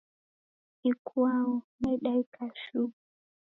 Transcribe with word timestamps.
Ikwau 0.89 1.49
nedaika 1.79 2.43
shuu. 2.61 2.89